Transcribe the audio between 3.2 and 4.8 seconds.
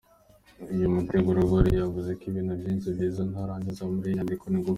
ntarangiza muri iyi nyandiko ngufi.